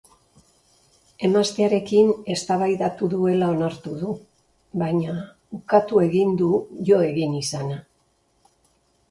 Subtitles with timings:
[1.27, 4.15] Emaztearekin eztabaidatu duela onartu du,
[4.83, 5.15] baina
[5.59, 6.51] ukatu egin du
[6.91, 7.79] jo egin izana.